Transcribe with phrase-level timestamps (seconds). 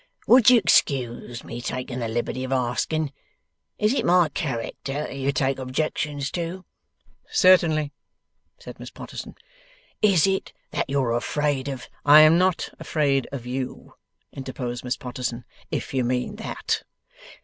[0.25, 3.13] Would you 'sxcuse me taking the liberty of asking,
[3.77, 6.65] is it my character that you take objections to?'
[7.29, 7.93] 'Certainly,'
[8.57, 9.35] said Miss Potterson.
[10.01, 13.93] 'Is it that you're afraid of' 'I am not afraid OF YOU,'
[14.33, 16.81] interposed Miss Potterson, 'if you mean that.